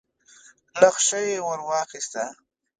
[0.81, 2.25] نخشه يې ور واخيسه.